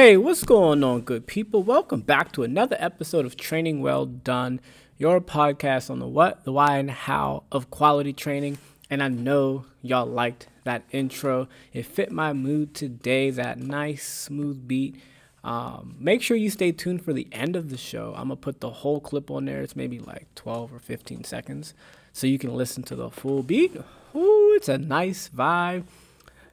[0.00, 1.64] Hey, what's going on, good people?
[1.64, 4.60] Welcome back to another episode of Training Well Done,
[4.96, 8.58] your podcast on the what, the why, and how of quality training.
[8.88, 11.48] And I know y'all liked that intro.
[11.72, 15.02] It fit my mood today, that nice, smooth beat.
[15.42, 18.14] Um, make sure you stay tuned for the end of the show.
[18.16, 19.62] I'm going to put the whole clip on there.
[19.62, 21.74] It's maybe like 12 or 15 seconds.
[22.12, 23.74] So you can listen to the full beat.
[24.14, 25.86] Ooh, it's a nice vibe.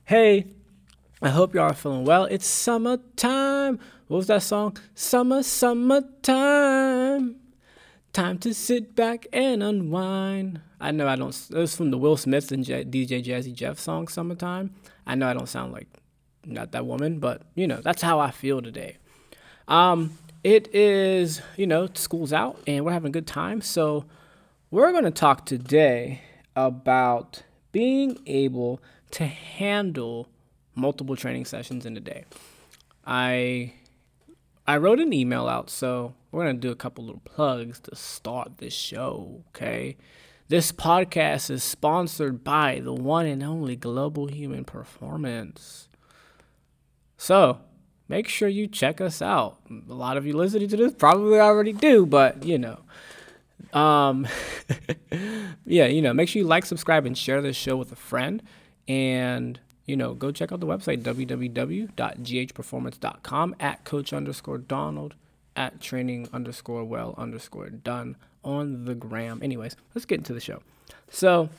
[0.06, 0.48] Hey,
[1.22, 2.26] I hope y'all are feeling well.
[2.26, 3.80] It's summertime.
[4.08, 4.76] What was that song?
[4.96, 7.38] Summer, summertime.
[8.12, 10.60] Time to sit back and unwind.
[10.80, 11.34] I know I don't.
[11.52, 14.76] It was from the Will Smith and J- DJ Jazzy Jeff song, "Summertime."
[15.08, 15.88] I know I don't sound like
[16.46, 18.98] not that woman, but you know that's how I feel today.
[19.70, 24.06] Um, it is you know school's out and we're having a good time, so
[24.70, 26.22] we're gonna talk today
[26.58, 30.28] about being able to handle
[30.76, 32.26] multiple training sessions in a day.
[33.06, 33.74] I
[34.68, 38.58] I wrote an email out, so we're gonna do a couple little plugs to start
[38.58, 39.44] this show.
[39.50, 39.98] Okay,
[40.48, 45.88] this podcast is sponsored by the one and only Global Human Performance.
[47.18, 47.60] So
[48.08, 49.58] make sure you check us out.
[49.70, 52.80] A lot of you listening to this probably already do, but you know.
[53.74, 54.28] Um,
[55.66, 58.42] yeah, you know, make sure you like, subscribe, and share this show with a friend.
[58.88, 65.14] And you know, go check out the website, www.ghperformance.com at coach underscore Donald
[65.56, 69.40] at training underscore well underscore done on the gram.
[69.42, 70.62] Anyways, let's get into the show.
[71.10, 71.50] So,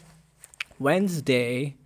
[0.78, 1.76] Wednesday,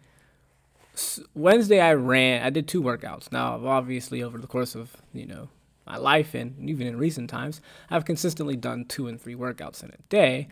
[1.35, 3.31] Wednesday I ran, I did two workouts.
[3.31, 5.49] Now, obviously, over the course of, you know,
[5.87, 9.91] my life and even in recent times, I've consistently done two and three workouts in
[9.91, 10.49] a day.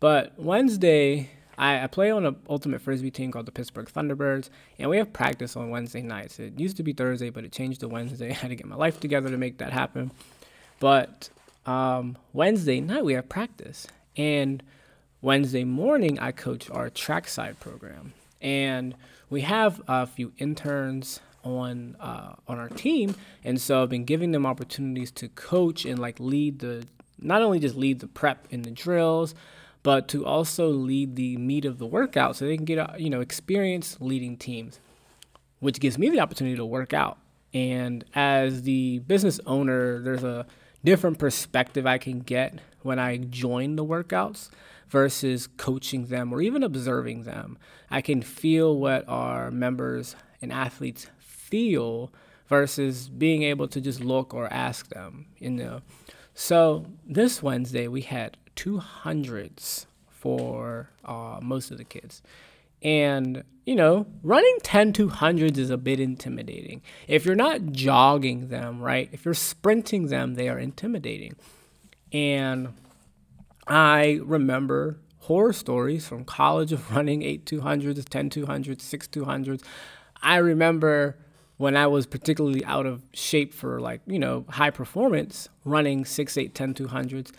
[0.00, 4.90] But Wednesday, I, I play on an ultimate frisbee team called the Pittsburgh Thunderbirds, and
[4.90, 6.38] we have practice on Wednesday nights.
[6.38, 8.30] It used to be Thursday, but it changed to Wednesday.
[8.30, 10.10] I had to get my life together to make that happen.
[10.80, 11.30] But
[11.66, 14.62] um, Wednesday night we have practice, and
[15.22, 18.94] Wednesday morning I coach our trackside program, and
[19.30, 23.14] we have a few interns on uh, on our team,
[23.44, 26.86] and so I've been giving them opportunities to coach and like lead the
[27.18, 29.34] not only just lead the prep in the drills,
[29.84, 33.08] but to also lead the meat of the workout so they can get uh, you
[33.08, 34.80] know experience leading teams
[35.60, 37.16] which gives me the opportunity to work out.
[37.54, 40.46] And as the business owner there's a
[40.82, 44.50] different perspective i can get when i join the workouts
[44.88, 47.58] versus coaching them or even observing them.
[47.90, 52.12] I can feel what our members and athletes feel
[52.54, 55.80] versus being able to just look or ask them you know
[56.34, 59.86] so this wednesday we had 200s
[60.24, 62.22] for uh, most of the kids.
[62.82, 66.82] And, you know, running 10 200s is a bit intimidating.
[67.08, 69.08] If you're not jogging them, right?
[69.12, 71.36] If you're sprinting them, they are intimidating.
[72.12, 72.74] And
[73.66, 79.62] I remember horror stories from college of running 8 200s, 10 200s, 6 200s.
[80.22, 81.16] I remember
[81.56, 86.36] when I was particularly out of shape for like, you know, high performance, running 6,
[86.36, 87.32] 8, 10 200s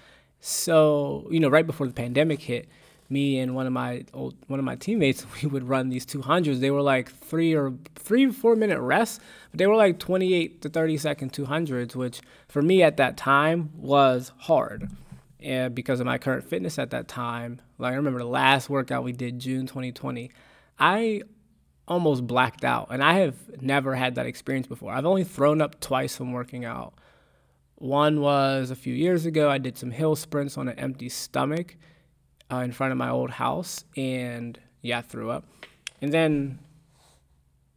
[0.48, 2.70] so, you know, right before the pandemic hit,
[3.10, 6.60] me and one of my old one of my teammates, we would run these 200s.
[6.60, 10.70] They were like three or three four minute rests, but they were like 28 to
[10.70, 14.92] 30 second 200s, which for me at that time was hard.
[15.40, 19.04] And because of my current fitness at that time, like I remember the last workout
[19.04, 20.30] we did June 2020,
[20.78, 21.24] I
[21.88, 24.92] almost blacked out, and I have never had that experience before.
[24.92, 26.94] I've only thrown up twice from working out
[27.76, 29.50] one was a few years ago.
[29.50, 31.76] I did some hill sprints on an empty stomach
[32.52, 35.46] uh, in front of my old house, and yeah, I threw up.
[36.02, 36.60] And then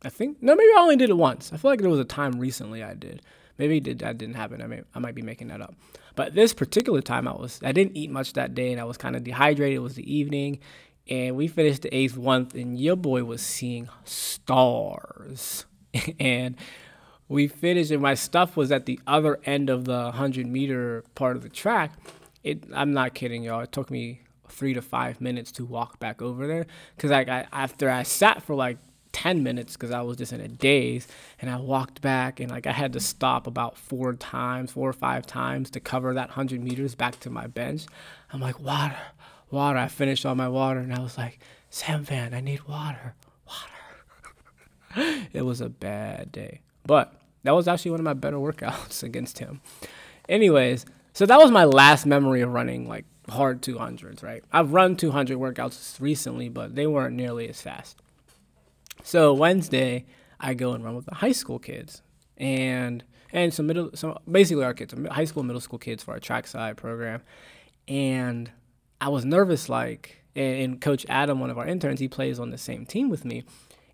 [0.02, 1.52] I think no, maybe I only did it once.
[1.52, 3.22] I feel like there was a time recently I did.
[3.58, 4.62] Maybe did that didn't happen.
[4.62, 5.74] I may I might be making that up.
[6.14, 8.96] But this particular time I was I didn't eat much that day and I was
[8.96, 9.76] kind of dehydrated.
[9.76, 10.60] It was the evening
[11.08, 15.66] and we finished the eighth one and your boy was seeing stars.
[16.20, 16.56] and
[17.28, 21.36] we finished and my stuff was at the other end of the 100 meter part
[21.36, 21.92] of the track.
[22.44, 23.60] It i'm not kidding y'all.
[23.60, 26.66] It took me three to five minutes to walk back over there
[26.96, 28.78] because like after i sat for like
[29.12, 31.06] 10 minutes because i was just in a daze
[31.40, 34.94] and i walked back and like i had to stop about four times four or
[34.94, 37.84] five times to cover that 100 meters back to my bench.
[38.32, 38.96] I'm like water
[39.50, 41.38] water i finished all my water and i was like
[41.70, 43.14] sam van i need water
[43.46, 47.14] water it was a bad day but
[47.44, 49.60] that was actually one of my better workouts against him.
[50.28, 54.44] Anyways, so that was my last memory of running like hard 200s, right?
[54.52, 58.00] I've run 200 workouts recently, but they weren't nearly as fast.
[59.02, 60.06] So Wednesday,
[60.40, 62.02] I go and run with the high school kids.
[62.36, 66.20] And and some middle, some basically our kids, high school, middle school kids for our
[66.20, 67.22] track side program,
[67.86, 68.50] and
[69.00, 72.58] I was nervous, like, and, Coach Adam, one of our interns, he plays on the
[72.58, 73.44] same team with me,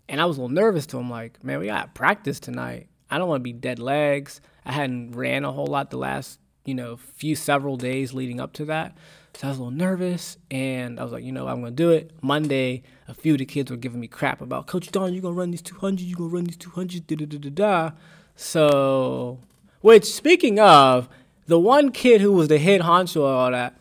[0.07, 2.87] and I was a little nervous to him, like, man, we got practice tonight.
[3.09, 4.41] I don't want to be dead legs.
[4.65, 8.53] I hadn't ran a whole lot the last, you know, few several days leading up
[8.53, 8.97] to that.
[9.35, 11.91] So I was a little nervous and I was like, you know, I'm gonna do
[11.91, 12.11] it.
[12.21, 15.35] Monday, a few of the kids were giving me crap about Coach Don, you're gonna
[15.35, 17.91] run these 200, you're gonna run these 200, da da da da da.
[18.35, 19.39] So,
[19.81, 21.09] which speaking of,
[21.47, 23.77] the one kid who was the head honcho of all that,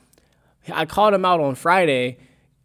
[0.72, 2.18] I called him out on Friday.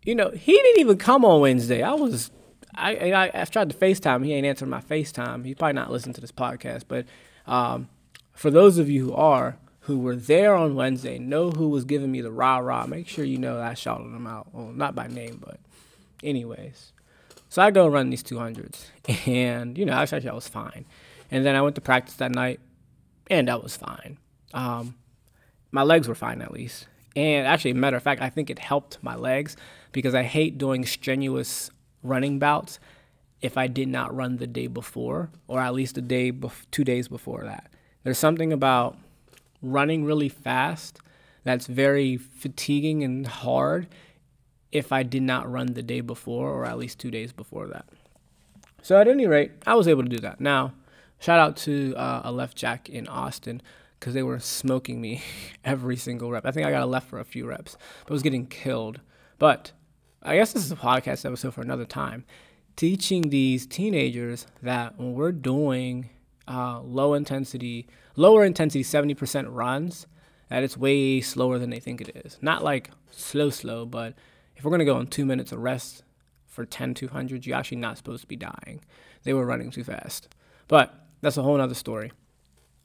[0.04, 1.82] You know, he didn't even come on Wednesday.
[1.82, 2.32] I was,
[2.76, 4.26] I, I, I tried to FaceTime.
[4.26, 5.46] He ain't answering my FaceTime.
[5.46, 6.84] He's probably not listening to this podcast.
[6.88, 7.06] But
[7.46, 7.90] um,
[8.34, 12.12] for those of you who are, who were there on Wednesday, know who was giving
[12.12, 12.86] me the rah rah.
[12.86, 14.48] Make sure you know that I shouted them out.
[14.54, 15.60] Well, not by name, but
[16.24, 16.94] anyways.
[17.50, 18.86] So I go run these 200s,
[19.28, 20.86] and you know, actually I was fine.
[21.32, 22.60] And then I went to practice that night,
[23.28, 24.18] and that was fine.
[24.54, 24.96] Um,
[25.72, 26.88] my legs were fine at least.
[27.16, 29.58] And actually, matter of fact, I think it helped my legs
[29.92, 31.72] because I hate doing strenuous
[32.04, 32.80] running bouts
[33.42, 36.32] if I did not run the day before, or at least a day,
[36.72, 37.72] two days before that.
[38.04, 38.98] There's something about
[39.62, 41.00] running really fast
[41.44, 43.88] that's very fatiguing and hard
[44.72, 47.86] if I did not run the day before, or at least two days before that.
[48.82, 50.40] So at any rate, I was able to do that.
[50.40, 50.74] Now,
[51.20, 53.62] shout out to uh, a left jack in Austin
[54.00, 55.22] because they were smoking me
[55.66, 56.46] every single rep.
[56.46, 59.02] I think I got a left for a few reps, but I was getting killed.
[59.38, 59.72] But
[60.22, 62.26] I guess this is a podcast episode for another time.
[62.76, 66.10] Teaching these teenagers that when we're doing
[66.48, 70.08] uh, low intensity, lower intensity 70% runs,
[70.50, 72.38] that it's way slower than they think it is.
[72.42, 74.14] Not like slow, slow, but
[74.56, 76.04] if we're going to go on two minutes of rest
[76.48, 78.82] for 10 200s, you're actually not supposed to be dying.
[79.24, 80.34] They were running too fast.
[80.68, 82.12] But that's a whole other story.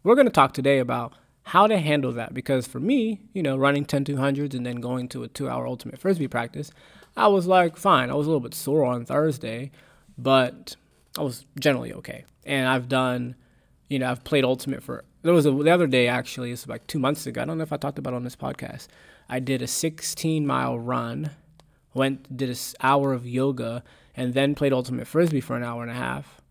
[0.05, 1.15] We're going to talk today about
[1.45, 5.09] how to handle that because for me, you know, running 10 200s and then going
[5.09, 6.71] to a two hour ultimate frisbee practice,
[7.17, 8.11] I was like, fine.
[8.11, 9.71] I was a little bit sore on Thursday,
[10.19, 10.77] but
[11.17, 12.27] I was generally okay.
[12.45, 13.35] And I've done,
[13.89, 16.87] you know, I've played ultimate for, there was a, the other day actually, it's like
[16.87, 17.41] two months ago.
[17.41, 18.89] I don't know if I talked about on this podcast.
[19.31, 21.31] I did a 16 mile run,
[21.95, 23.83] went, did an hour of yoga,
[24.15, 26.43] and then played ultimate frisbee for an hour and a half.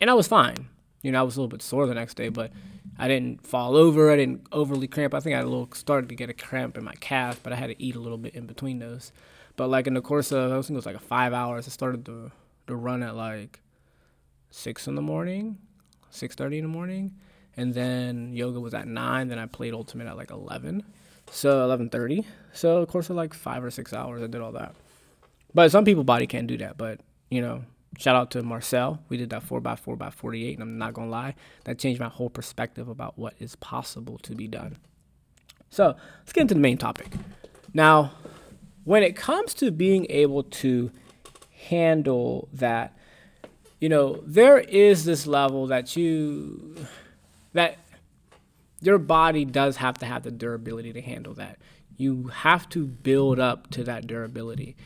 [0.00, 0.68] And I was fine.
[1.02, 2.50] You know, I was a little bit sore the next day, but
[2.98, 4.10] I didn't fall over.
[4.10, 5.14] I didn't overly cramp.
[5.14, 7.68] I think I little started to get a cramp in my calf, but I had
[7.68, 9.12] to eat a little bit in between those.
[9.56, 11.66] But like in the course of I think it was like five hours.
[11.66, 12.30] I started to
[12.66, 13.60] to run at like
[14.50, 15.58] six in the morning,
[16.10, 17.14] six thirty in the morning,
[17.56, 19.28] and then yoga was at nine.
[19.28, 20.82] Then I played ultimate at like eleven,
[21.30, 22.26] so eleven thirty.
[22.52, 24.74] So of course of like five or six hours, I did all that.
[25.54, 26.76] But some people body can't do that.
[26.76, 27.00] But
[27.30, 27.64] you know,
[27.98, 29.00] shout out to Marcel.
[29.08, 31.34] We did that 4x4 by 48, and I'm not going to lie,
[31.64, 34.76] that changed my whole perspective about what is possible to be done.
[35.70, 37.12] So let's get into the main topic.
[37.74, 38.12] Now,
[38.84, 40.90] when it comes to being able to
[41.68, 42.96] handle that,
[43.80, 46.76] you know, there is this level that you,
[47.52, 47.78] that
[48.80, 51.58] your body does have to have the durability to handle that.
[51.96, 54.76] You have to build up to that durability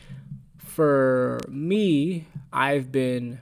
[0.71, 3.39] for me, I've been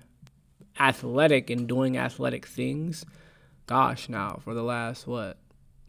[0.79, 3.05] athletic and doing athletic things,
[3.65, 5.37] gosh, now for the last, what,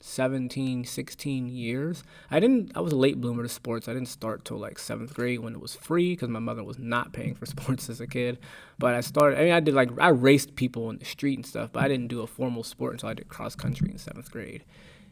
[0.00, 2.02] 17, 16 years.
[2.30, 3.88] I didn't, I was a late bloomer to sports.
[3.88, 6.78] I didn't start till like seventh grade when it was free because my mother was
[6.78, 8.38] not paying for sports as a kid.
[8.78, 11.46] But I started, I mean, I did like, I raced people in the street and
[11.46, 14.30] stuff, but I didn't do a formal sport until I did cross country in seventh
[14.30, 14.64] grade.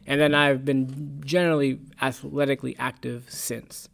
[0.07, 3.89] And then I've been generally athletically active since.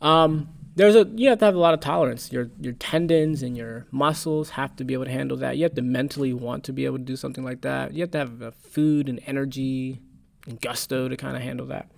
[0.00, 2.30] Um, there's a you have to have a lot of tolerance.
[2.30, 5.56] Your your tendons and your muscles have to be able to handle that.
[5.56, 7.94] You have to mentally want to be able to do something like that.
[7.94, 10.00] You have to have food and energy
[10.46, 11.90] and gusto to kind of handle that.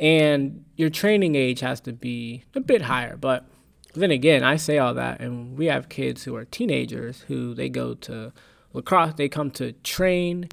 [0.00, 3.16] And your training age has to be a bit higher.
[3.16, 3.46] But
[3.94, 7.68] then again, I say all that, and we have kids who are teenagers who they
[7.68, 8.32] go to
[8.72, 9.14] lacrosse.
[9.14, 10.48] They come to train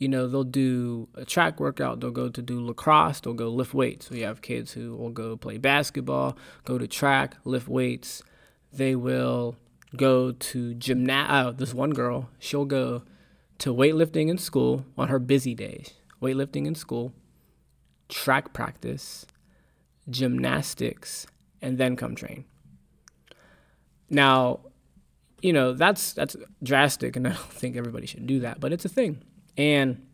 [0.00, 3.74] you know, they'll do a track workout, they'll go to do lacrosse, they'll go lift
[3.74, 4.08] weights.
[4.08, 8.22] So you have kids who will go play basketball, go to track, lift weights.
[8.72, 9.56] They will
[9.94, 11.30] go to gymnast.
[11.30, 13.02] Uh, this one girl, she'll go
[13.58, 15.92] to weightlifting in school on her busy days.
[16.22, 17.12] Weightlifting in school,
[18.08, 19.26] track practice,
[20.08, 21.26] gymnastics,
[21.60, 22.46] and then come train.
[24.08, 24.60] Now,
[25.42, 28.86] you know, that's that's drastic and I don't think everybody should do that, but it's
[28.86, 29.22] a thing.
[29.56, 30.06] And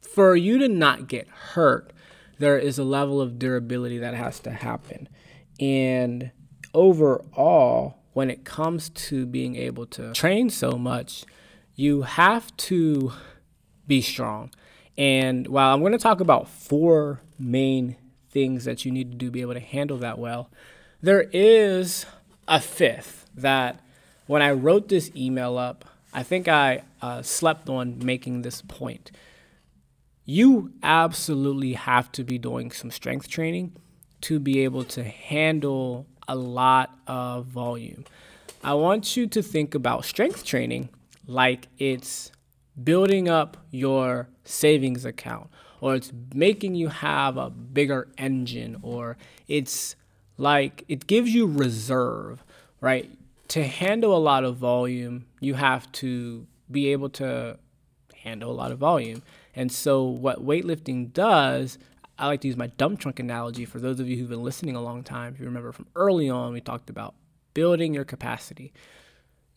[0.00, 1.92] for you to not get hurt,
[2.38, 5.08] there is a level of durability that has to happen.
[5.60, 6.30] And
[6.74, 11.24] overall, when it comes to being able to train so much,
[11.74, 13.12] you have to
[13.86, 14.50] be strong.
[14.98, 17.96] And while I'm going to talk about four main
[18.30, 20.50] things that you need to do to be able to handle that well,
[21.00, 22.06] there is
[22.46, 23.80] a fifth that
[24.26, 29.10] when I wrote this email up, I think I uh, slept on making this point.
[30.24, 33.76] You absolutely have to be doing some strength training
[34.22, 38.04] to be able to handle a lot of volume.
[38.62, 40.90] I want you to think about strength training
[41.26, 42.30] like it's
[42.82, 45.48] building up your savings account
[45.80, 49.16] or it's making you have a bigger engine or
[49.48, 49.96] it's
[50.36, 52.44] like it gives you reserve,
[52.80, 53.10] right?
[53.50, 57.58] To handle a lot of volume, you have to be able to
[58.14, 59.22] handle a lot of volume.
[59.56, 61.76] And so, what weightlifting does,
[62.16, 64.76] I like to use my dump trunk analogy for those of you who've been listening
[64.76, 65.34] a long time.
[65.34, 67.16] If you remember from early on, we talked about
[67.52, 68.72] building your capacity.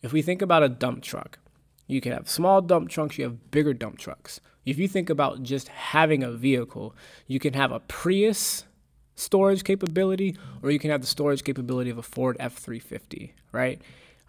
[0.02, 1.38] If we think about a dump truck,
[1.86, 4.40] you can have small dump trucks, you have bigger dump trucks.
[4.66, 6.96] If you think about just having a vehicle,
[7.28, 8.64] you can have a Prius
[9.14, 13.80] storage capability, or you can have the storage capability of a Ford F 350, right?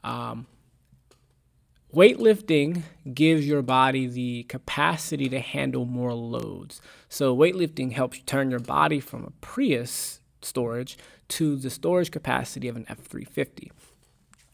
[0.04, 0.48] Um,
[1.94, 6.82] weightlifting gives your body the capacity to handle more loads.
[7.10, 12.76] So, weightlifting helps turn your body from a Prius storage to the storage capacity of
[12.76, 13.72] an F 350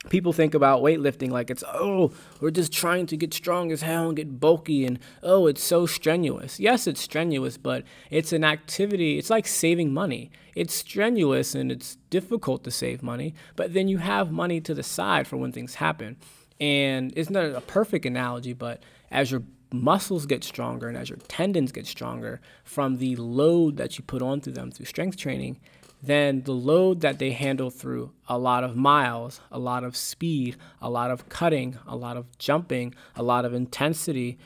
[0.09, 4.07] people think about weightlifting like it's oh we're just trying to get strong as hell
[4.07, 6.59] and get bulky and oh it's so strenuous.
[6.59, 10.31] Yes it's strenuous but it's an activity it's like saving money.
[10.55, 14.83] It's strenuous and it's difficult to save money but then you have money to the
[14.83, 16.17] side for when things happen.
[16.59, 18.81] And it's not a perfect analogy but
[19.11, 23.97] as your muscles get stronger and as your tendons get stronger from the load that
[23.97, 25.59] you put onto them through strength training
[26.01, 30.57] then the load that they handle through a lot of miles, a lot of speed,
[30.81, 34.39] a lot of cutting, a lot of jumping, a lot of intensity,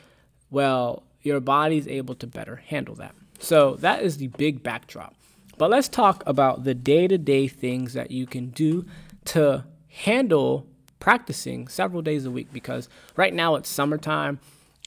[0.50, 3.14] well, your body's able to better handle that.
[3.38, 5.14] So that is the big backdrop.
[5.58, 8.84] But let's talk about the day to day things that you can do
[9.26, 10.66] to handle
[11.00, 14.38] practicing several days a week because right now it's summertime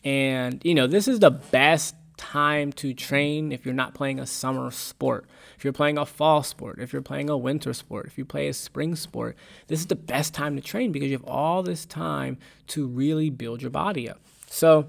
[0.03, 4.25] and you know this is the best time to train if you're not playing a
[4.25, 5.25] summer sport.
[5.59, 8.47] If you're playing a fall sport, if you're playing a winter sport, if you play
[8.47, 9.35] a spring sport,
[9.67, 12.37] this is the best time to train because you have all this time
[12.67, 14.21] to really build your body up.
[14.47, 14.87] So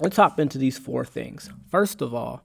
[0.00, 1.48] let's hop into these four things.
[1.70, 2.42] First of all,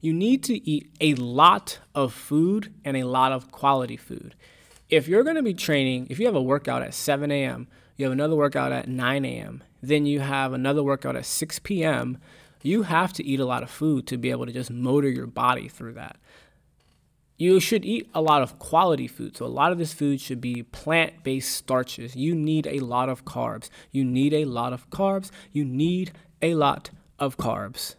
[0.00, 4.36] you need to eat a lot of food and a lot of quality food.
[4.88, 7.66] If you're going to be training, if you have a workout at 7 a.m.,
[7.96, 12.18] you have another workout at 9 a.m., then you have another workout at 6 p.m.,
[12.62, 15.26] you have to eat a lot of food to be able to just motor your
[15.26, 16.16] body through that.
[17.42, 19.36] You should eat a lot of quality food.
[19.36, 22.14] So, a lot of this food should be plant based starches.
[22.14, 23.68] You need a lot of carbs.
[23.90, 25.32] You need a lot of carbs.
[25.50, 27.96] You need a lot of carbs.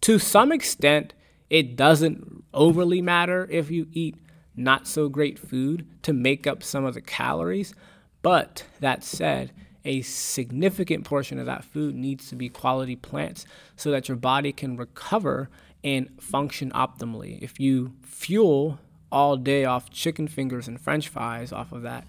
[0.00, 1.12] To some extent,
[1.50, 4.16] it doesn't overly matter if you eat
[4.56, 7.74] not so great food to make up some of the calories.
[8.22, 9.52] But that said,
[9.84, 13.44] a significant portion of that food needs to be quality plants
[13.76, 15.50] so that your body can recover
[15.84, 17.40] and function optimally.
[17.40, 18.80] If you fuel
[19.12, 22.04] all day off chicken fingers and french fries off of that,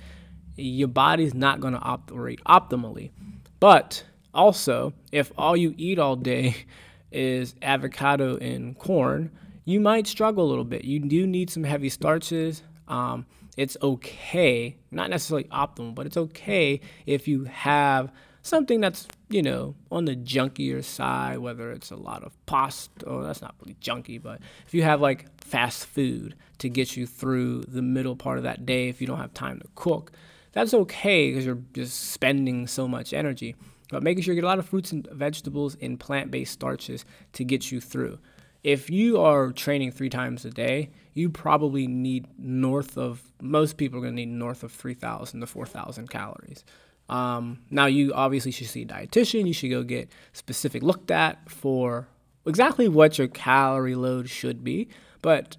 [0.56, 3.12] your body's not going to operate optimally.
[3.60, 6.56] But also, if all you eat all day
[7.12, 9.32] is avocado and corn,
[9.66, 10.86] you might struggle a little bit.
[10.86, 12.64] You do need some heavy starches.
[12.88, 13.26] Um,
[13.58, 19.76] it's okay, not necessarily optimal, but it's okay if you have something that's, you know,
[19.92, 24.22] on the junkier side, whether it's a lot of pasta, or that's not really junky,
[24.22, 28.44] but if you have like fast food to get you through the middle part of
[28.44, 30.12] that day, if you don't have time to cook,
[30.52, 33.56] that's okay because you're just spending so much energy.
[33.90, 37.06] But making sure you get a lot of fruits and vegetables and plant based starches
[37.34, 38.20] to get you through
[38.66, 44.00] if you are training three times a day, you probably need north of most people
[44.00, 46.66] are to need north of 3,000 to 4,000 calories.
[47.10, 49.48] Um, now, you obviously should see a dietitian.
[49.48, 52.08] You should go get specific looked at for
[52.46, 54.90] exactly what your calorie load should be.
[55.22, 55.58] But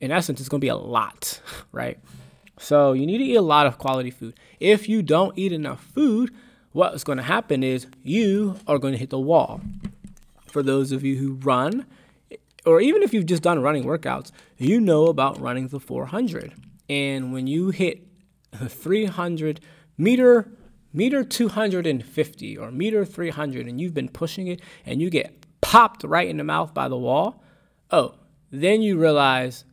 [0.00, 1.40] in essence, it's going to be a lot,
[1.72, 1.98] right?
[2.58, 4.34] So you need to eat a lot of quality food.
[4.60, 6.34] If you don't eat enough food,
[6.72, 9.60] what's going to happen is you are going to hit the wall.
[10.46, 11.84] For those of you who run,
[12.64, 16.54] or even if you've just done running workouts, you know about running the 400.
[16.88, 18.06] And when you hit
[18.52, 19.60] the 300
[19.98, 20.48] meter
[20.96, 26.28] meter 250 or meter 300 and you've been pushing it and you get popped right
[26.28, 27.42] in the mouth by the wall,
[27.90, 28.14] oh,
[28.50, 29.64] then you realize,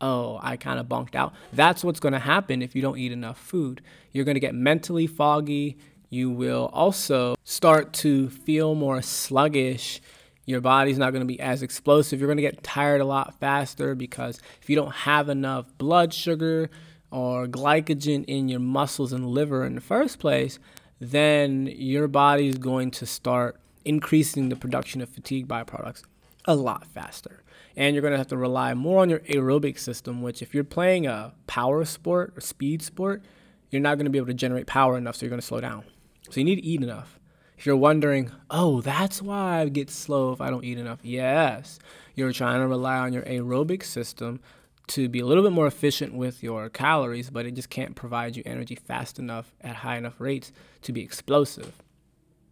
[0.00, 1.32] oh, I kind of bunked out.
[1.52, 3.82] That's what's going to happen if you don't eat enough food.
[4.10, 5.78] You're going to get mentally foggy,
[6.10, 10.00] you will also start to feel more sluggish.
[10.46, 12.18] Your body's not going to be as explosive.
[12.18, 16.14] You're going to get tired a lot faster because if you don't have enough blood
[16.14, 16.70] sugar
[17.10, 20.58] or glycogen in your muscles and liver in the first place,
[21.00, 26.02] then your body is going to start increasing the production of fatigue byproducts
[26.44, 27.42] a lot faster.
[27.76, 30.64] And you're going to have to rely more on your aerobic system, which, if you're
[30.64, 33.22] playing a power sport or speed sport,
[33.70, 35.60] you're not going to be able to generate power enough, so you're going to slow
[35.60, 35.84] down.
[36.30, 37.20] So you need to eat enough.
[37.56, 41.00] If you're wondering, oh, that's why I get slow if I don't eat enough.
[41.02, 41.78] Yes,
[42.14, 44.40] you're trying to rely on your aerobic system
[44.88, 48.36] to be a little bit more efficient with your calories, but it just can't provide
[48.36, 50.52] you energy fast enough at high enough rates
[50.82, 51.72] to be explosive.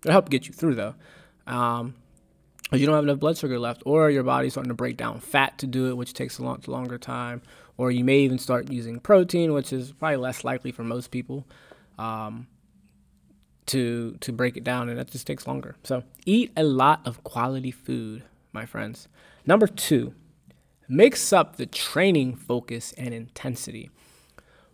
[0.02, 0.95] It'll help get you through though.
[1.47, 1.95] Um,
[2.73, 5.57] you don't have enough blood sugar left, or your body's starting to break down fat
[5.59, 7.43] to do it, which takes a lot longer time,
[7.76, 11.47] or you may even start using protein, which is probably less likely for most people.
[11.99, 12.49] Um,
[13.66, 15.76] to to break it down and that just takes longer.
[15.83, 19.09] So eat a lot of quality food, my friends.
[19.45, 20.14] Number 2,
[20.88, 23.90] mix up the training focus and intensity.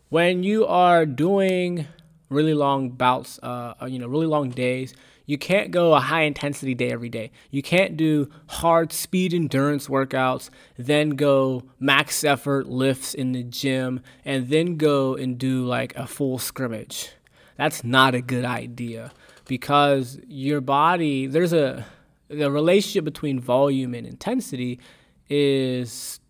[0.08, 1.86] When you are doing
[2.28, 6.22] really long bouts, uh, uh, you know, really long days, you can't go a high
[6.22, 7.30] intensity day every day.
[7.50, 14.00] You can't do hard speed endurance workouts, then go max effort lifts in the gym,
[14.24, 17.10] and then go and do like a full scrimmage
[17.56, 19.12] that's not a good idea
[19.46, 21.86] because your body there's a
[22.28, 24.80] the relationship between volume and intensity
[25.34, 26.20] is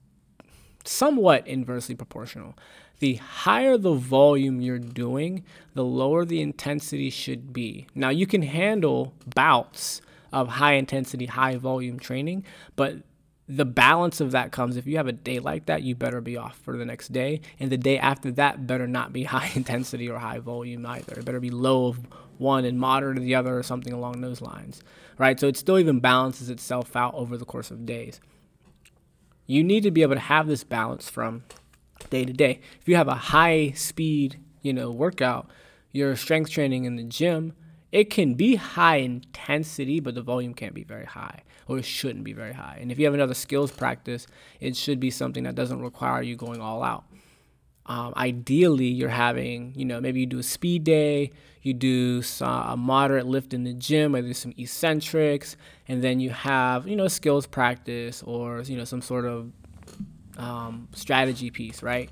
[0.85, 2.57] somewhat inversely proportional.
[3.01, 5.45] The higher the volume you're doing,
[5.75, 7.89] the lower the intensity should be.
[7.97, 12.45] Now, you can handle bouts of high intensity, high volume training,
[12.77, 12.99] but
[13.49, 16.37] the balance of that comes if you have a day like that, you better be
[16.37, 17.41] off for the next day.
[17.59, 21.19] And the day after that better not be high intensity or high volume either.
[21.19, 21.99] It better be low of
[22.39, 24.81] one and moderate of the other or something along those lines.
[25.19, 25.41] Right?
[25.41, 28.21] So it still even balances itself out over the course of days.
[29.47, 31.45] You need to be able to have this balance from
[32.11, 32.61] day to day.
[32.81, 35.49] If you have a high speed, you know, workout,
[35.91, 37.55] your strength training in the gym,
[37.91, 42.25] it can be high intensity, but the volume can't be very high or it shouldn't
[42.25, 42.79] be very high.
[42.81, 44.27] And if you have another skills practice,
[44.61, 47.05] it should be something that doesn't require you going all out.
[47.87, 52.71] Um, ideally, you're having, you know, maybe you do a speed day, you do some,
[52.71, 55.57] a moderate lift in the gym, maybe some eccentrics,
[55.89, 59.53] and then you have, you know, skills practice or, you know, some sort of
[60.39, 62.09] um, strategy piece, right?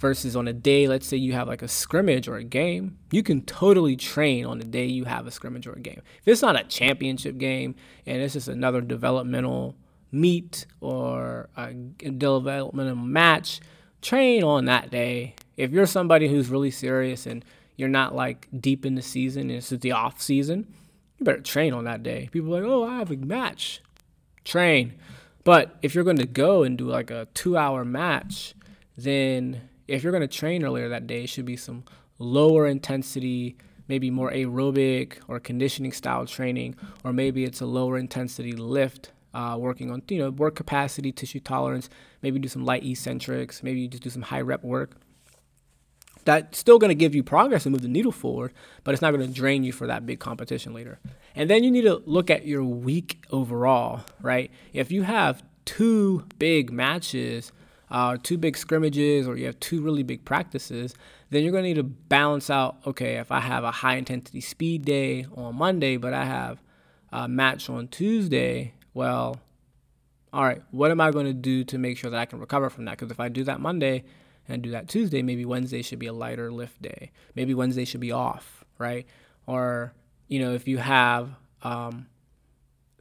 [0.00, 3.22] versus on a day, let's say you have like a scrimmage or a game, you
[3.22, 6.00] can totally train on the day you have a scrimmage or a game.
[6.22, 7.74] If it's not a championship game
[8.06, 9.76] and it's just another developmental
[10.10, 13.60] meet or a developmental match,
[14.02, 15.34] train on that day.
[15.56, 17.44] If you're somebody who's really serious and
[17.76, 20.72] you're not like deep in the season and it's the off season,
[21.18, 22.28] you better train on that day.
[22.32, 23.82] People like, oh, I have a match.
[24.44, 24.94] Train.
[25.44, 28.54] But if you're going to go and do like a two hour match,
[28.96, 31.84] then if you're going to train earlier that day, it should be some
[32.18, 33.56] lower intensity,
[33.88, 39.56] maybe more aerobic or conditioning style training, or maybe it's a lower intensity lift, uh,
[39.58, 41.88] working on you know work capacity, tissue tolerance.
[42.22, 43.62] Maybe do some light eccentrics.
[43.62, 44.96] Maybe you just do some high rep work.
[46.24, 48.52] That's still going to give you progress and move the needle forward,
[48.84, 50.98] but it's not going to drain you for that big competition later.
[51.34, 54.50] And then you need to look at your week overall, right?
[54.74, 57.52] If you have two big matches
[57.90, 60.94] uh, two big scrimmages or you have two really big practices,
[61.30, 64.40] then you're going to need to balance out okay, if I have a high intensity
[64.40, 66.62] speed day on Monday, but I have
[67.12, 69.40] a match on Tuesday, well,
[70.32, 72.70] all right, what am I going to do to make sure that I can recover
[72.70, 72.92] from that?
[72.92, 74.04] Because if I do that Monday
[74.48, 77.10] and do that Tuesday, maybe Wednesday should be a lighter lift day.
[77.34, 79.06] Maybe Wednesday should be off, right?
[79.46, 79.92] Or,
[80.28, 81.30] you know, if you have
[81.62, 82.06] um,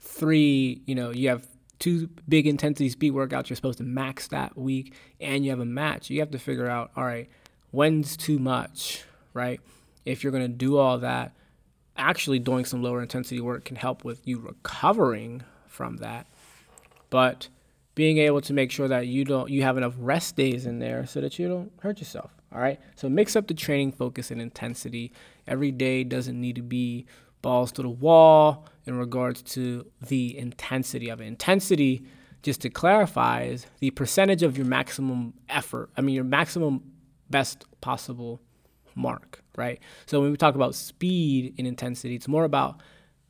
[0.02, 1.46] three, you know, you have
[1.80, 5.66] two big intensity speed workouts you're supposed to max that week and you have a
[5.66, 7.30] match you have to figure out all right
[7.72, 9.62] when's too much right
[10.06, 11.34] if you're going to do all that
[11.96, 15.42] actually doing some lower intensity work can help with you recovering
[15.80, 16.28] from that
[17.10, 17.48] but
[17.96, 21.06] being able to make sure that you don't you have enough rest days in there
[21.06, 24.42] so that you don't hurt yourself all right so mix up the training focus and
[24.42, 25.14] intensity
[25.48, 27.06] every day doesn't need to be
[27.42, 31.26] balls to the wall in regards to the intensity of it.
[31.26, 32.04] Intensity,
[32.42, 35.90] just to clarify, is the percentage of your maximum effort.
[35.98, 36.92] I mean, your maximum
[37.30, 38.42] best possible
[38.96, 39.80] mark, right?
[40.06, 42.82] So when we talk about speed and intensity, it's more about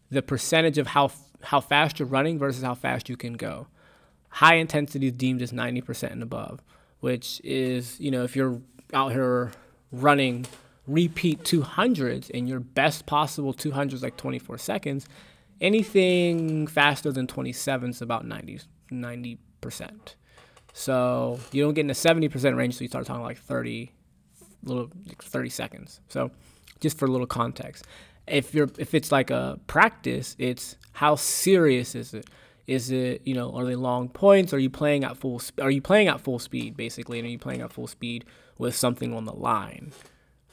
[0.10, 3.68] the percentage of how how fast you're running versus how fast you can go.
[4.30, 6.62] High intensity is deemed as 90% and above,
[7.00, 8.62] which is, you know, if you're
[8.94, 9.52] out here
[9.92, 10.46] running
[10.90, 15.08] repeat 200s in your best possible 200s, like 24 seconds,
[15.62, 18.60] anything faster than 27 is about 90,
[18.92, 19.38] 90%.
[20.74, 23.92] So you don't get in the 70% range, so you start talking like 30,
[24.64, 26.02] little like 30 seconds.
[26.08, 26.32] So
[26.80, 27.86] just for a little context.
[28.30, 32.28] If you're if it's like a practice, it's how serious is it?
[32.68, 34.54] Is it you know are they long points?
[34.54, 35.42] Are you playing at full?
[35.62, 37.20] Are you playing at full speed basically?
[37.20, 38.26] And are you playing at full speed
[38.58, 39.92] with something on the line?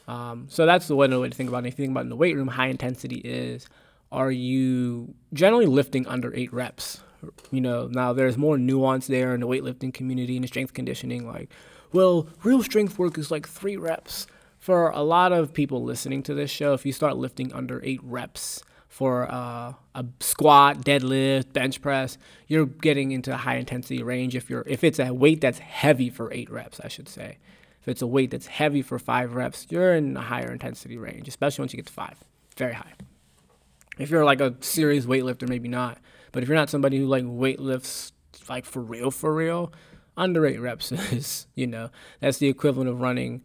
[0.08, 1.68] Um, so that's the one way to think about it.
[1.68, 3.66] If you think about in the weight room, high intensity is
[4.12, 7.02] are you generally lifting under eight reps?
[7.50, 11.26] You know, now there's more nuance there in the weightlifting community and the strength conditioning.
[11.26, 11.50] Like,
[11.92, 14.26] well, real strength work is like three reps.
[14.66, 18.00] For a lot of people listening to this show, if you start lifting under eight
[18.02, 24.34] reps, for uh, a squat, deadlift, bench press, you're getting into a high intensity range.
[24.34, 27.38] If you're if it's a weight that's heavy for eight reps, I should say.
[27.80, 31.28] If it's a weight that's heavy for five reps, you're in a higher intensity range,
[31.28, 32.18] especially once you get to five.
[32.56, 32.94] Very high.
[34.00, 35.98] If you're like a serious weightlifter, maybe not.
[36.32, 38.10] But if you're not somebody who like weightlifts
[38.48, 39.72] like for real, for real,
[40.16, 43.44] under eight reps is, you know, that's the equivalent of running,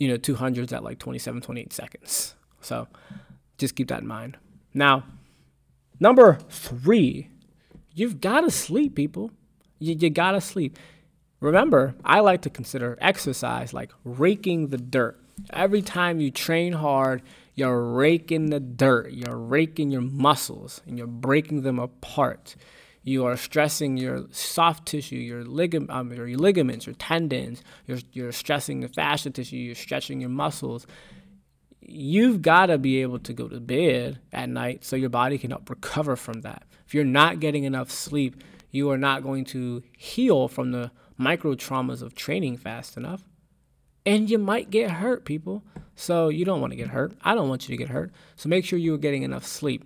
[0.00, 2.34] you know, 200s at like 27, 28 seconds.
[2.62, 2.88] So
[3.58, 4.38] just keep that in mind.
[4.74, 5.04] Now,
[6.00, 7.28] number three,
[7.94, 9.30] you've got to sleep, people.
[9.78, 10.78] You, you got to sleep.
[11.40, 15.20] Remember, I like to consider exercise like raking the dirt.
[15.52, 17.22] Every time you train hard,
[17.54, 22.56] you're raking the dirt, you're raking your muscles, and you're breaking them apart.
[23.02, 27.62] You are stressing your soft tissue, your, ligam- um, your ligaments, your tendons.
[27.86, 29.56] You're, you're stressing the fascia tissue.
[29.56, 30.86] You're stretching your muscles
[31.90, 35.50] you've got to be able to go to bed at night so your body can
[35.50, 36.64] help recover from that.
[36.86, 41.54] If you're not getting enough sleep, you are not going to heal from the micro
[41.54, 43.24] traumas of training fast enough.
[44.06, 45.64] And you might get hurt, people.
[45.94, 47.12] So you don't want to get hurt.
[47.22, 48.12] I don't want you to get hurt.
[48.36, 49.84] So make sure you're getting enough sleep.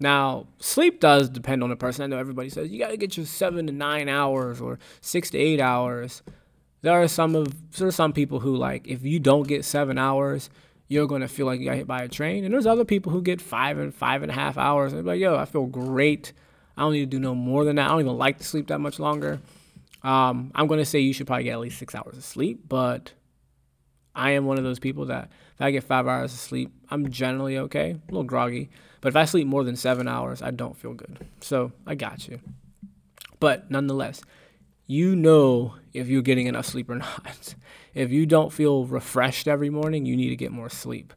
[0.00, 2.02] Now, sleep does depend on the person.
[2.02, 5.28] I know everybody says you got to get your seven to nine hours or six
[5.30, 6.22] to eight hours.
[6.80, 9.98] There are some of there are some people who like if you don't get seven
[9.98, 10.48] hours,
[10.88, 12.44] you're to feel like you got hit by a train.
[12.44, 15.20] And there's other people who get five and five and a half hours and like,
[15.20, 16.32] yo, I feel great.
[16.76, 17.86] I don't need to do no more than that.
[17.86, 19.40] I don't even like to sleep that much longer.
[20.02, 23.12] Um, I'm to say you should probably get at least six hours of sleep, but
[24.14, 27.10] I am one of those people that if I get five hours of sleep, I'm
[27.10, 28.70] generally okay, a little groggy.
[29.00, 31.26] But if I sleep more than seven hours, I don't feel good.
[31.40, 32.40] So I got you.
[33.38, 34.22] But nonetheless,
[34.86, 37.54] you know if you're getting enough sleep or not.
[37.94, 41.14] If you don't feel refreshed every morning, you need to get more sleep.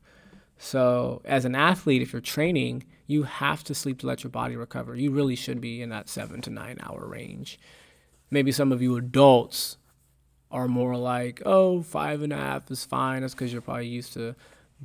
[0.57, 4.55] So, as an athlete, if you're training, you have to sleep to let your body
[4.55, 4.95] recover.
[4.95, 7.59] You really should be in that seven to nine hour range.
[8.31, 9.77] Maybe some of you adults
[10.49, 13.21] are more like, oh, five and a half is fine.
[13.21, 14.35] That's because you're probably used to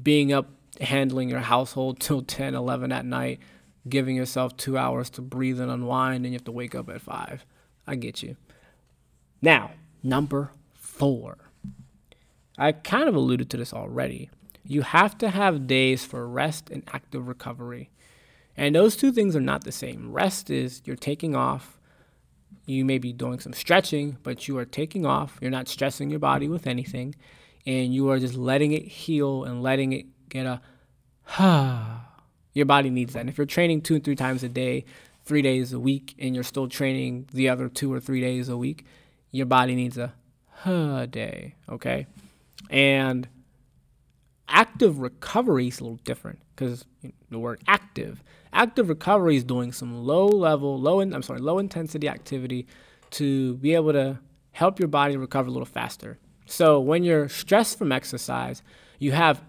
[0.02, 0.48] being up
[0.80, 3.40] handling your household till 10, 11 at night,
[3.88, 7.00] giving yourself two hours to breathe and unwind, and you have to wake up at
[7.00, 7.44] five.
[7.86, 8.36] I get you.
[9.40, 11.38] Now, number four.
[12.58, 14.30] I kind of alluded to this already.
[14.64, 17.90] You have to have days for rest and active recovery.
[18.56, 20.12] And those two things are not the same.
[20.12, 21.78] Rest is you're taking off.
[22.66, 25.38] You may be doing some stretching, but you are taking off.
[25.40, 27.14] You're not stressing your body with anything.
[27.64, 30.60] And you are just letting it heal and letting it get a,
[31.24, 32.06] ha.
[32.54, 33.20] your body needs that.
[33.20, 34.84] And if you're training two and three times a day,
[35.24, 38.56] three days a week, and you're still training the other two or three days a
[38.56, 38.84] week,
[39.30, 40.14] your body needs a
[40.62, 42.06] huh day, okay?
[42.70, 43.28] And
[44.48, 49.44] active recovery is a little different because you know, the word active, active recovery is
[49.44, 52.66] doing some low level, low in, I'm sorry, low intensity activity
[53.10, 54.18] to be able to
[54.52, 56.18] help your body recover a little faster.
[56.46, 58.62] So when you're stressed from exercise,
[58.98, 59.40] you have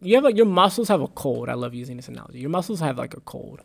[0.00, 1.48] you have like your muscles have a cold.
[1.48, 2.38] I love using this analogy.
[2.38, 3.62] Your muscles have like a cold.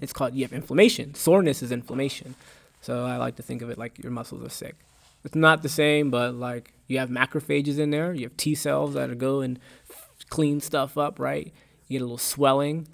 [0.00, 1.14] It's called you have inflammation.
[1.14, 2.34] Soreness is inflammation.
[2.80, 4.76] So I like to think of it like your muscles are sick.
[5.24, 8.14] It's not the same, but like you have macrophages in there.
[8.14, 9.58] You have T cells that go and
[10.28, 11.52] clean stuff up, right?
[11.88, 12.86] You get a little swelling.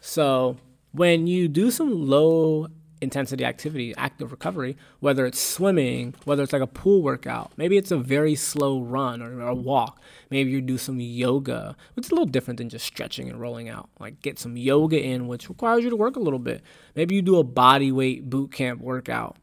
[0.00, 0.56] So
[0.92, 2.68] when you do some low
[3.00, 7.90] intensity activity, active recovery, whether it's swimming, whether it's like a pool workout, maybe it's
[7.90, 10.00] a very slow run or a walk.
[10.30, 13.68] Maybe you do some yoga, which is a little different than just stretching and rolling
[13.68, 13.88] out.
[14.00, 16.62] Like get some yoga in, which requires you to work a little bit.
[16.94, 19.36] Maybe you do a body weight boot camp workout.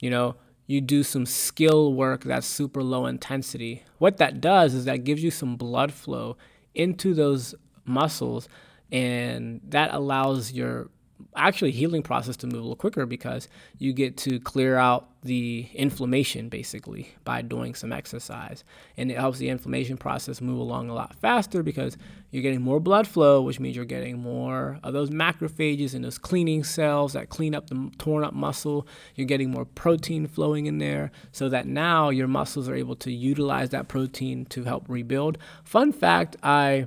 [0.00, 3.84] You know, you do some skill work that's super low intensity.
[3.98, 6.36] What that does is that gives you some blood flow
[6.74, 8.48] into those muscles
[8.92, 10.90] and that allows your
[11.34, 13.48] actually healing process to move a little quicker because
[13.78, 18.64] you get to clear out the inflammation basically by doing some exercise.
[18.96, 21.96] And it helps the inflammation process move along a lot faster because
[22.30, 26.18] you're getting more blood flow which means you're getting more of those macrophages and those
[26.18, 28.86] cleaning cells that clean up the torn up muscle.
[29.14, 33.12] You're getting more protein flowing in there so that now your muscles are able to
[33.12, 35.38] utilize that protein to help rebuild.
[35.64, 36.86] Fun fact i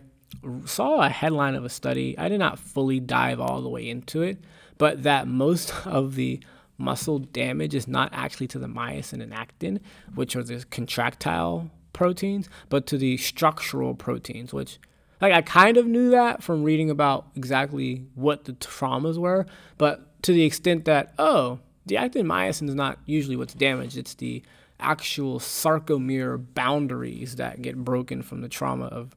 [0.66, 2.18] saw a headline of a study.
[2.18, 4.38] I did not fully dive all the way into it,
[4.78, 6.42] but that most of the
[6.78, 9.80] muscle damage is not actually to the myosin and actin,
[10.16, 14.80] which are the contractile proteins, but to the structural proteins, which
[15.22, 19.46] like I kind of knew that from reading about exactly what the traumas were,
[19.78, 24.14] but to the extent that oh, the actin myosin is not usually what's damaged, it's
[24.14, 24.42] the
[24.80, 29.14] actual sarcomere boundaries that get broken from the trauma of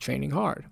[0.00, 0.64] training hard.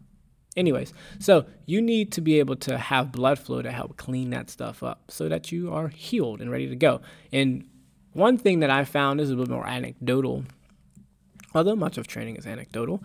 [0.57, 4.49] Anyways, so you need to be able to have blood flow to help clean that
[4.49, 7.01] stuff up so that you are healed and ready to go.
[7.33, 7.69] And
[8.13, 10.45] one thing that I found is a little more anecdotal,
[11.55, 13.03] although much of training is anecdotal.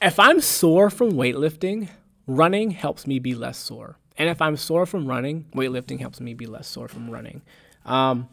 [0.00, 1.88] If I'm sore from weightlifting,
[2.26, 3.98] running helps me be less sore.
[4.16, 7.42] And if I'm sore from running, weightlifting helps me be less sore from running.
[7.84, 8.28] Um,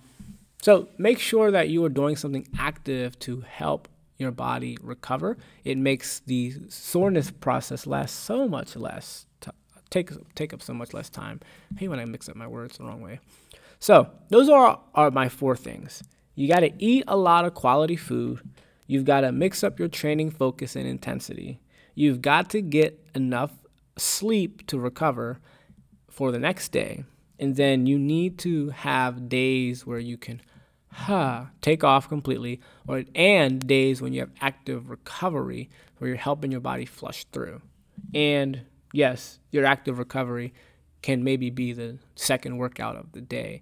[0.61, 3.87] so make sure that you are doing something active to help
[4.17, 5.37] your body recover.
[5.63, 9.51] It makes the soreness process last so much less, t-
[9.89, 11.39] take take up so much less time.
[11.75, 13.19] I hate when I mix up my words the wrong way.
[13.79, 16.03] So those are are my four things.
[16.35, 18.41] You got to eat a lot of quality food.
[18.85, 21.59] You've got to mix up your training focus and intensity.
[21.95, 23.51] You've got to get enough
[23.97, 25.39] sleep to recover
[26.09, 27.03] for the next day.
[27.39, 30.41] And then you need to have days where you can
[31.61, 36.61] take off completely, or and days when you have active recovery where you're helping your
[36.61, 37.61] body flush through.
[38.13, 38.61] And
[38.93, 40.53] yes, your active recovery
[41.01, 43.61] can maybe be the second workout of the day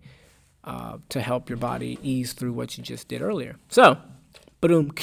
[0.63, 3.56] uh, to help your body ease through what you just did earlier.
[3.69, 3.98] So,
[4.62, 4.93] boom,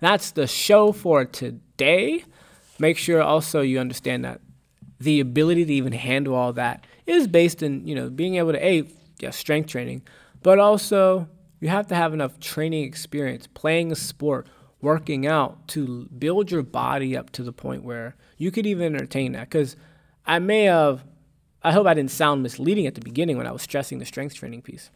[0.00, 2.24] that's the show for today.
[2.78, 4.40] Make sure also you understand that
[4.98, 8.64] the ability to even handle all that is based in you know being able to
[8.64, 8.84] a
[9.20, 10.02] yeah, strength training,
[10.42, 11.28] but also
[11.60, 14.46] you have to have enough training experience, playing a sport,
[14.80, 19.32] working out to build your body up to the point where you could even entertain
[19.32, 19.48] that.
[19.48, 19.76] Because
[20.26, 21.04] I may have,
[21.62, 24.34] I hope I didn't sound misleading at the beginning when I was stressing the strength
[24.34, 24.90] training piece.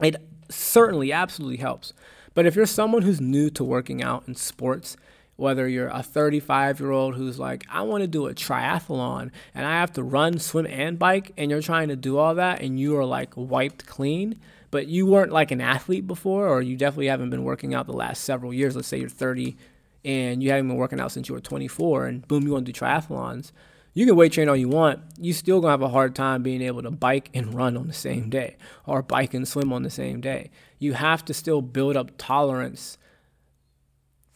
[0.00, 0.16] It
[0.48, 1.92] certainly absolutely helps.
[2.34, 4.96] But if you're someone who's new to working out in sports,
[5.36, 9.66] whether you're a 35 year old who's like, I want to do a triathlon and
[9.66, 12.78] I have to run, swim, and bike, and you're trying to do all that and
[12.78, 14.38] you are like wiped clean,
[14.70, 17.92] but you weren't like an athlete before, or you definitely haven't been working out the
[17.92, 18.76] last several years.
[18.76, 19.56] Let's say you're 30
[20.04, 22.72] and you haven't been working out since you were 24, and boom, you want to
[22.72, 23.52] do triathlons.
[23.92, 25.00] You can weight train all you want.
[25.18, 27.92] You still gonna have a hard time being able to bike and run on the
[27.92, 28.56] same day,
[28.86, 30.50] or bike and swim on the same day.
[30.78, 32.96] You have to still build up tolerance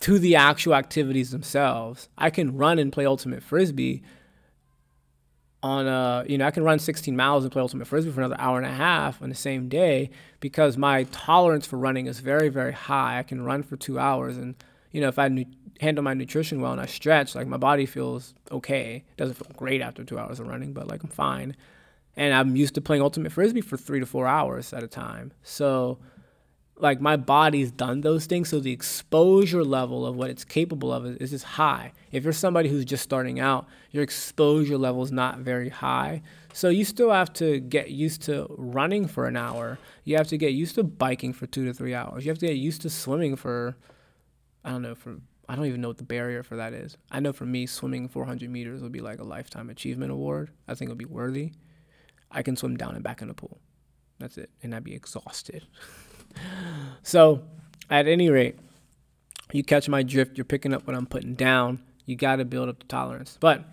[0.00, 2.08] to the actual activities themselves.
[2.18, 4.02] I can run and play ultimate frisbee
[5.64, 8.36] on a you know I can run 16 miles and play ultimate frisbee for another
[8.38, 12.50] hour and a half on the same day because my tolerance for running is very
[12.50, 13.18] very high.
[13.18, 14.54] I can run for two hours and
[14.92, 15.46] you know if I nu-
[15.80, 19.04] handle my nutrition well and I stretch, like my body feels okay.
[19.08, 21.56] It doesn't feel great after two hours of running, but like I'm fine.
[22.14, 25.32] And I'm used to playing ultimate frisbee for three to four hours at a time.
[25.42, 25.98] So
[26.76, 31.06] like my body's done those things so the exposure level of what it's capable of
[31.06, 31.92] is, is just high.
[32.10, 36.22] If you're somebody who's just starting out your exposure level is not very high.
[36.52, 39.78] So you still have to get used to running for an hour.
[40.02, 42.24] You have to get used to biking for two to three hours.
[42.24, 43.76] You have to get used to swimming for
[44.64, 45.16] i don't know for
[45.48, 46.96] i don't even know what the barrier for that is.
[47.10, 50.50] I know for me swimming 400 meters would be like a lifetime achievement award.
[50.66, 51.52] I think it would be worthy.
[52.32, 53.60] I can swim down and back in the pool.
[54.18, 54.50] That's it.
[54.62, 55.66] And i'd be exhausted
[57.02, 57.42] so,
[57.90, 58.58] at any rate,
[59.52, 60.36] you catch my drift.
[60.36, 61.80] You're picking up what I'm putting down.
[62.06, 63.38] You got to build up the tolerance.
[63.40, 63.64] But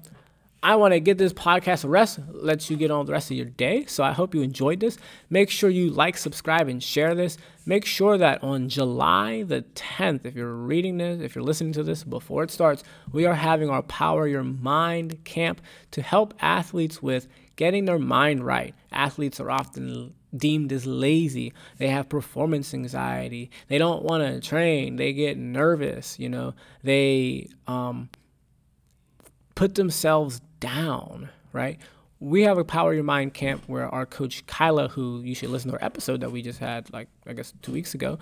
[0.64, 3.48] I want to get this podcast rest, let you get on the rest of your
[3.48, 3.86] day.
[3.86, 4.96] So I hope you enjoyed this.
[5.28, 7.36] Make sure you like, subscribe, and share this.
[7.66, 11.84] Make sure that on July the 10th, if you're reading this, if you're listening to
[11.84, 17.02] this before it starts, we are having our Power Your Mind camp to help athletes
[17.02, 18.76] with getting their mind right.
[18.92, 21.54] Athletes are often deemed as lazy.
[21.78, 23.52] They have performance anxiety.
[23.68, 24.96] They don't want to train.
[24.96, 26.18] They get nervous.
[26.20, 28.10] You know, they um,
[29.56, 31.80] put themselves down, right?
[32.20, 35.72] We have a Power Your Mind camp where our coach Kyla, who you should listen
[35.72, 38.20] to our episode that we just had, like, I guess two weeks ago,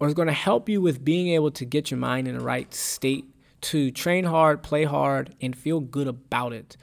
[0.00, 2.72] is going to help you with being able to get your mind in the right
[2.72, 3.26] state
[3.62, 6.76] to train hard, play hard, and feel good about it.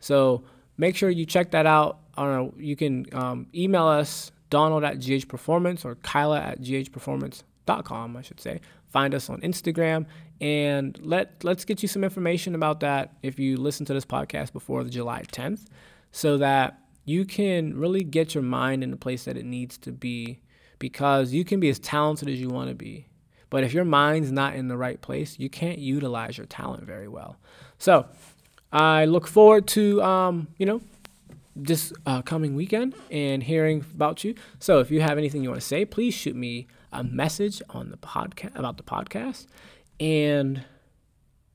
[0.00, 0.42] So,
[0.76, 1.99] make sure you check that out.
[2.18, 8.60] You can um, email us Donald at GHPerformance or Kyla at GHPerformance.com, I should say.
[8.88, 10.06] Find us on Instagram
[10.40, 14.52] and let let's get you some information about that if you listen to this podcast
[14.52, 15.66] before the July 10th,
[16.12, 19.92] so that you can really get your mind in the place that it needs to
[19.92, 20.40] be.
[20.78, 23.06] Because you can be as talented as you want to be,
[23.50, 27.06] but if your mind's not in the right place, you can't utilize your talent very
[27.06, 27.36] well.
[27.76, 28.06] So
[28.72, 30.80] I look forward to um, you know
[31.64, 34.34] this uh, coming weekend and hearing about you.
[34.58, 37.90] So if you have anything you want to say, please shoot me a message on
[37.90, 39.46] the podcast about the podcast.
[39.98, 40.64] And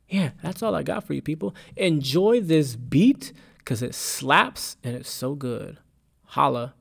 [0.08, 1.56] yeah, that's all I got for you people.
[1.76, 5.80] Enjoy this beat because it slaps and it's so good.
[6.26, 6.76] Holla.